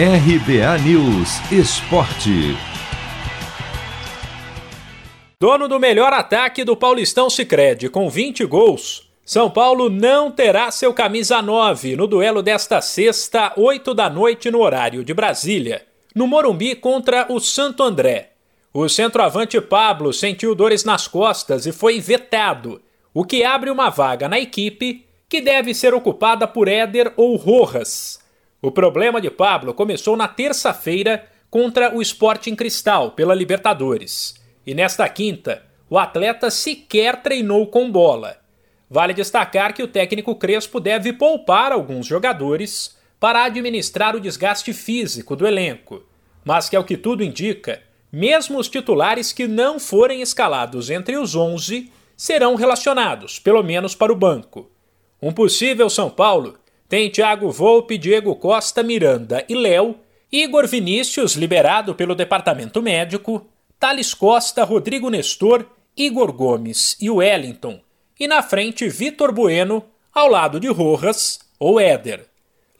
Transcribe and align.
RBA 0.00 0.78
News 0.84 1.40
Esporte. 1.50 2.56
Dono 5.40 5.66
do 5.66 5.80
melhor 5.80 6.12
ataque 6.12 6.62
do 6.62 6.76
Paulistão 6.76 7.28
Sicredi 7.28 7.88
com 7.88 8.08
20 8.08 8.44
gols, 8.44 9.10
São 9.24 9.50
Paulo 9.50 9.90
não 9.90 10.30
terá 10.30 10.70
seu 10.70 10.94
camisa 10.94 11.42
9 11.42 11.96
no 11.96 12.06
duelo 12.06 12.44
desta 12.44 12.80
sexta, 12.80 13.52
8 13.56 13.92
da 13.92 14.08
noite 14.08 14.52
no 14.52 14.60
horário 14.60 15.02
de 15.02 15.12
Brasília, 15.12 15.84
no 16.14 16.28
Morumbi 16.28 16.76
contra 16.76 17.26
o 17.28 17.40
Santo 17.40 17.82
André. 17.82 18.34
O 18.72 18.88
centroavante 18.88 19.60
Pablo 19.60 20.12
sentiu 20.12 20.54
dores 20.54 20.84
nas 20.84 21.08
costas 21.08 21.66
e 21.66 21.72
foi 21.72 21.98
vetado, 21.98 22.80
o 23.12 23.24
que 23.24 23.42
abre 23.42 23.68
uma 23.68 23.90
vaga 23.90 24.28
na 24.28 24.38
equipe 24.38 25.04
que 25.28 25.40
deve 25.40 25.74
ser 25.74 25.92
ocupada 25.92 26.46
por 26.46 26.68
Éder 26.68 27.12
ou 27.16 27.34
Rojas. 27.34 28.27
O 28.60 28.72
problema 28.72 29.20
de 29.20 29.30
Pablo 29.30 29.72
começou 29.72 30.16
na 30.16 30.26
terça-feira 30.26 31.24
contra 31.48 31.94
o 31.94 32.02
Sporting 32.02 32.56
Cristal 32.56 33.12
pela 33.12 33.32
Libertadores. 33.32 34.34
E 34.66 34.74
nesta 34.74 35.08
quinta, 35.08 35.62
o 35.88 35.96
atleta 35.96 36.50
sequer 36.50 37.22
treinou 37.22 37.68
com 37.68 37.90
bola. 37.90 38.36
Vale 38.90 39.14
destacar 39.14 39.72
que 39.72 39.82
o 39.82 39.86
técnico 39.86 40.34
Crespo 40.34 40.80
deve 40.80 41.12
poupar 41.12 41.70
alguns 41.70 42.06
jogadores 42.06 42.98
para 43.20 43.44
administrar 43.44 44.16
o 44.16 44.20
desgaste 44.20 44.72
físico 44.72 45.36
do 45.36 45.46
elenco, 45.46 46.02
mas 46.44 46.68
que, 46.68 46.74
ao 46.74 46.84
que 46.84 46.96
tudo 46.96 47.22
indica, 47.22 47.80
mesmo 48.10 48.58
os 48.58 48.68
titulares 48.68 49.32
que 49.32 49.46
não 49.46 49.78
forem 49.78 50.20
escalados 50.20 50.90
entre 50.90 51.16
os 51.16 51.36
11 51.36 51.92
serão 52.16 52.56
relacionados, 52.56 53.38
pelo 53.38 53.62
menos 53.62 53.94
para 53.94 54.12
o 54.12 54.16
banco. 54.16 54.68
Um 55.22 55.32
possível 55.32 55.88
São 55.88 56.10
Paulo 56.10 56.58
tem 56.88 57.10
Thiago 57.10 57.50
Volpe, 57.50 57.98
Diego 57.98 58.34
Costa, 58.34 58.82
Miranda 58.82 59.44
e 59.48 59.54
Léo, 59.54 59.96
Igor 60.32 60.66
Vinícius, 60.66 61.34
liberado 61.34 61.94
pelo 61.94 62.14
departamento 62.14 62.80
médico, 62.80 63.46
Thales 63.78 64.14
Costa, 64.14 64.64
Rodrigo 64.64 65.10
Nestor, 65.10 65.66
Igor 65.96 66.32
Gomes 66.32 66.96
e 67.00 67.10
Wellington, 67.10 67.80
e 68.18 68.26
na 68.26 68.42
frente 68.42 68.88
Vitor 68.88 69.32
Bueno, 69.32 69.84
ao 70.12 70.28
lado 70.28 70.58
de 70.58 70.68
Rojas 70.68 71.40
ou 71.58 71.78
Éder. 71.78 72.26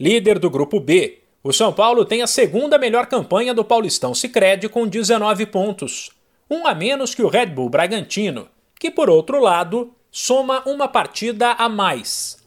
Líder 0.00 0.38
do 0.38 0.48
grupo 0.48 0.80
B, 0.80 1.18
o 1.42 1.52
São 1.52 1.72
Paulo 1.72 2.05
tem 2.05 2.22
a 2.22 2.27
segunda 2.27 2.78
melhor 2.78 3.06
campanha 3.06 3.52
do 3.52 3.64
Paulistão 3.64 4.14
Sicredi 4.14 4.68
com 4.68 4.86
19 4.86 5.46
pontos, 5.46 6.11
um 6.50 6.66
a 6.66 6.74
menos 6.74 7.14
que 7.14 7.22
o 7.22 7.28
Red 7.28 7.46
Bull 7.46 7.68
Bragantino, 7.68 8.48
que 8.78 8.90
por 8.90 9.11
outro 9.11 9.40
lado 9.40 9.92
soma 10.11 10.62
uma 10.66 10.88
partida 10.88 11.52
a 11.52 11.68
mais. 11.68 12.38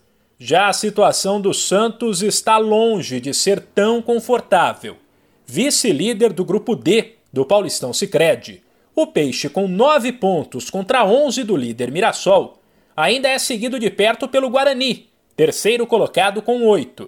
Já 0.44 0.70
a 0.70 0.73
situação 0.73 1.39
do 1.39 1.53
Santos 1.53 2.23
está 2.23 2.58
longe 2.58 3.20
de 3.22 3.31
ser 3.31 3.59
tão 3.59 4.02
confortável. 4.02 4.98
Vice-líder 5.45 6.33
do 6.33 6.44
grupo 6.44 6.75
D 6.75 7.14
do 7.31 7.45
Paulistão 7.45 7.94
Sicredi, 7.94 8.64
o 8.95 9.06
Peixe 9.06 9.48
com 9.50 9.67
9 9.67 10.14
pontos 10.14 10.67
contra 10.67 11.06
11 11.06 11.44
do 11.44 11.56
líder 11.56 11.92
Mirassol, 11.92 12.59
ainda 12.98 13.30
é 13.30 13.38
seguido 13.38 13.78
de 13.78 13.92
perto 13.92 14.28
pelo 14.28 14.50
Guarani, 14.50 15.11
terceiro 15.36 15.86
colocado 15.86 16.42
com 16.42 16.66
8. 16.66 17.08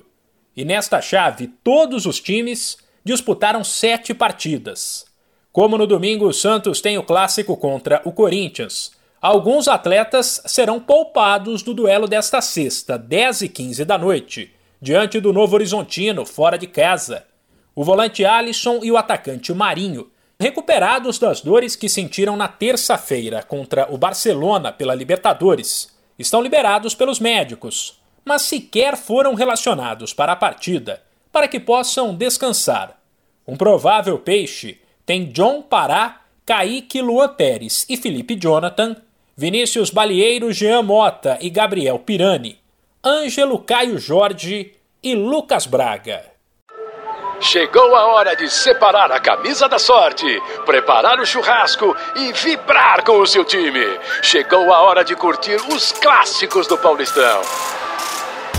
E 0.56 0.64
nesta 0.64 1.02
chave, 1.02 1.48
todos 1.64 2.06
os 2.06 2.20
times 2.20 2.78
disputaram 3.04 3.64
sete 3.64 4.14
partidas. 4.14 5.06
Como 5.52 5.76
no 5.76 5.88
domingo 5.88 6.28
o 6.28 6.34
Santos 6.34 6.82
tem 6.82 7.00
o 7.00 7.04
clássico 7.04 7.58
contra 7.58 8.00
o 8.06 8.12
Corinthians, 8.12 8.92
Alguns 9.24 9.70
atletas 9.70 10.42
serão 10.46 10.82
poupados 10.82 11.64
do 11.64 11.74
duelo 11.74 12.10
desta 12.10 12.42
sexta, 12.42 12.98
10 12.98 13.44
e 13.44 13.48
15 13.48 13.86
da 13.86 13.98
noite, 13.98 14.54
diante 14.82 15.22
do 15.22 15.32
Novo 15.32 15.56
Horizontino, 15.56 16.26
fora 16.26 16.58
de 16.58 16.68
casa. 16.68 17.26
O 17.74 17.86
volante 17.86 18.26
Alisson 18.26 18.82
e 18.84 18.92
o 18.92 18.98
atacante 18.98 19.54
Marinho, 19.54 20.12
recuperados 20.38 21.18
das 21.18 21.40
dores 21.40 21.74
que 21.74 21.88
sentiram 21.88 22.36
na 22.36 22.50
terça-feira 22.50 23.42
contra 23.42 23.90
o 23.90 23.98
Barcelona 23.98 24.74
pela 24.74 24.94
Libertadores, 24.94 25.98
estão 26.20 26.42
liberados 26.42 26.94
pelos 26.94 27.22
médicos, 27.22 28.02
mas 28.26 28.42
sequer 28.42 28.98
foram 28.98 29.36
relacionados 29.36 30.14
para 30.14 30.34
a 30.34 30.36
partida, 30.36 31.02
para 31.32 31.48
que 31.48 31.62
possam 31.62 32.14
descansar. 32.14 33.00
Um 33.48 33.56
provável 33.56 34.20
peixe 34.20 34.82
tem 35.06 35.32
John 35.32 35.62
Pará, 35.62 36.24
Kaique 36.46 37.02
Luan 37.02 37.30
Pérez 37.30 37.86
e 37.88 37.96
Felipe 37.96 38.36
Jonathan 38.36 38.98
Vinícius 39.36 39.90
Balieiro, 39.90 40.54
Jean 40.54 40.84
Mota 40.84 41.40
e 41.42 41.50
Gabriel 41.50 41.98
Pirani, 41.98 42.60
Ângelo 43.04 43.58
Caio 43.58 43.98
Jorge 43.98 44.74
e 45.02 45.16
Lucas 45.16 45.66
Braga. 45.66 46.24
Chegou 47.40 47.96
a 47.96 48.06
hora 48.14 48.36
de 48.36 48.48
separar 48.48 49.12
a 49.12 49.20
camisa 49.20 49.68
da 49.68 49.80
sorte, 49.80 50.26
preparar 50.66 51.20
o 51.20 51.26
churrasco 51.26 51.96
e 52.16 52.32
vibrar 52.32 53.04
com 53.04 53.20
o 53.20 53.26
seu 53.26 53.44
time. 53.44 53.84
Chegou 54.22 54.72
a 54.72 54.82
hora 54.82 55.04
de 55.04 55.16
curtir 55.16 55.58
os 55.74 55.92
clássicos 55.92 56.68
do 56.68 56.78
Paulistão. 56.78 57.42